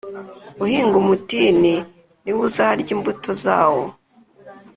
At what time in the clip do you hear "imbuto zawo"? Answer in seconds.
2.95-3.83